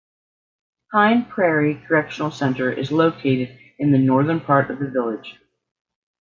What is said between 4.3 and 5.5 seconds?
part of the village.